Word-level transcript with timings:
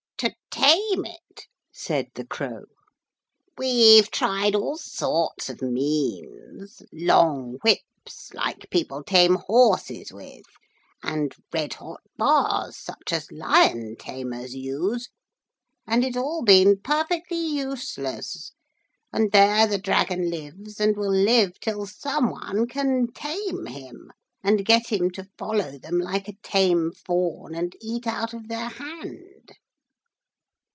To 0.17 0.35
tame 0.51 1.05
it,' 1.05 1.47
said 1.71 2.09
the 2.13 2.25
Crow. 2.25 2.65
'We've 3.57 4.11
tried 4.11 4.53
all 4.53 4.77
sorts 4.77 5.49
of 5.49 5.63
means 5.63 6.83
long 6.93 7.57
whips, 7.63 8.31
like 8.35 8.69
people 8.69 9.01
tame 9.01 9.35
horses 9.35 10.11
with, 10.13 10.45
and 11.01 11.33
red 11.51 11.75
hot 11.75 12.01
bars, 12.17 12.77
such 12.77 13.11
as 13.11 13.31
lion 13.31 13.95
tamers 13.95 14.53
use 14.53 15.09
and 15.87 16.05
it's 16.05 16.17
all 16.17 16.43
been 16.43 16.79
perfectly 16.83 17.39
useless; 17.43 18.51
and 19.11 19.31
there 19.31 19.65
the 19.65 19.79
dragon 19.79 20.29
lives, 20.29 20.79
and 20.79 20.97
will 20.97 21.09
live 21.15 21.59
till 21.59 21.87
some 21.87 22.29
one 22.29 22.67
can 22.67 23.07
tame 23.13 23.65
him 23.65 24.11
and 24.43 24.65
get 24.65 24.91
him 24.91 25.09
to 25.11 25.27
follow 25.39 25.79
them 25.79 25.97
like 25.97 26.27
a 26.27 26.37
tame 26.43 26.91
fawn, 26.91 27.55
and 27.55 27.75
eat 27.81 28.05
out 28.05 28.33
of 28.35 28.49
their 28.49 28.69
hand.' 28.69 29.29